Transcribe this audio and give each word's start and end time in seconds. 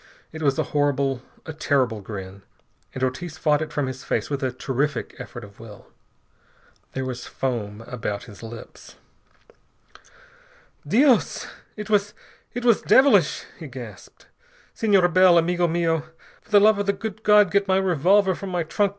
It 0.31 0.41
was 0.41 0.57
a 0.57 0.63
horrible, 0.73 1.21
a 1.45 1.53
terrible 1.53 2.01
grin, 2.01 2.41
and 2.95 3.03
Ortiz 3.03 3.37
fought 3.37 3.61
it 3.61 3.71
from 3.71 3.85
his 3.85 4.03
face 4.03 4.31
with 4.31 4.41
a 4.41 4.51
terrific 4.51 5.13
effort 5.19 5.43
of 5.43 5.59
will. 5.59 5.91
There 6.93 7.05
was 7.05 7.27
foam 7.27 7.81
about 7.81 8.23
his 8.23 8.41
lips. 8.41 8.95
"Dios! 10.87 11.45
It 11.75 11.87
was 11.91 12.15
it 12.55 12.65
was 12.65 12.81
devilish!" 12.81 13.43
he 13.59 13.67
gasped. 13.67 14.25
"Senor 14.73 15.07
Bell, 15.07 15.37
amigo 15.37 15.67
mio, 15.67 16.05
for 16.41 16.49
the 16.49 16.59
love 16.59 16.79
of 16.79 16.87
the 16.87 16.93
good 16.93 17.21
God 17.21 17.51
get 17.51 17.67
my 17.67 17.77
revolver 17.77 18.33
from 18.33 18.49
my 18.49 18.63
trunk. 18.63 18.89